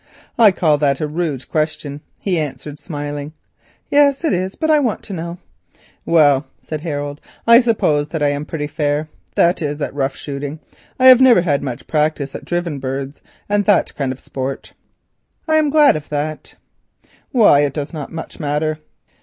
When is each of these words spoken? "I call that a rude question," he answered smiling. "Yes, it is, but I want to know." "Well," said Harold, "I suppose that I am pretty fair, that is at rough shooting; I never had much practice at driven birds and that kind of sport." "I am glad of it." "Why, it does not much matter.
"I 0.35 0.49
call 0.49 0.79
that 0.79 0.99
a 0.99 1.05
rude 1.05 1.47
question," 1.47 2.01
he 2.17 2.39
answered 2.39 2.79
smiling. 2.79 3.33
"Yes, 3.91 4.23
it 4.23 4.33
is, 4.33 4.55
but 4.55 4.71
I 4.71 4.79
want 4.79 5.03
to 5.03 5.13
know." 5.13 5.37
"Well," 6.07 6.47
said 6.59 6.81
Harold, 6.81 7.21
"I 7.45 7.59
suppose 7.61 8.07
that 8.07 8.23
I 8.23 8.29
am 8.29 8.43
pretty 8.47 8.65
fair, 8.65 9.09
that 9.35 9.61
is 9.61 9.79
at 9.79 9.93
rough 9.93 10.15
shooting; 10.15 10.59
I 10.99 11.13
never 11.13 11.41
had 11.41 11.61
much 11.61 11.85
practice 11.85 12.33
at 12.33 12.45
driven 12.45 12.79
birds 12.79 13.21
and 13.47 13.65
that 13.65 13.93
kind 13.93 14.11
of 14.11 14.19
sport." 14.19 14.73
"I 15.47 15.57
am 15.57 15.69
glad 15.69 15.95
of 15.95 16.11
it." 16.11 16.55
"Why, 17.31 17.59
it 17.59 17.73
does 17.73 17.93
not 17.93 18.11
much 18.11 18.39
matter. 18.39 18.79